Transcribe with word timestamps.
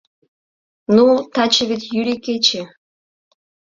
—Ну, 0.95 1.05
таче 1.33 1.63
вет 1.69 1.81
Йӱри 1.93 2.15
кече. 2.25 2.61